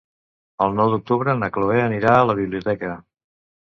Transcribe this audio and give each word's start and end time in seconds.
El 0.67 0.73
nou 0.77 0.87
d'octubre 0.93 1.35
na 1.41 1.49
Cloè 1.57 1.77
anirà 1.83 2.17
a 2.17 2.25
la 2.31 2.39
biblioteca. 2.43 2.95